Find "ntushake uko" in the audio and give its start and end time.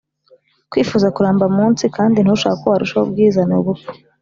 2.19-2.65